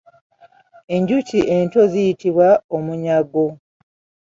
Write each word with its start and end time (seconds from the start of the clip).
Enjuki 0.95 1.37
ento 1.57 1.81
ziyitibwa 1.91 2.47
omunyago. 2.75 3.45